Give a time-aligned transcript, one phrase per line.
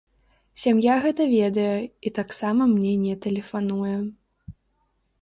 [0.63, 1.75] Сям'я гэта ведае
[2.09, 3.97] і таксама мне не тэлефануе.